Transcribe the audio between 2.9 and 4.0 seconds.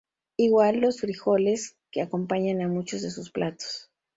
de sus platos.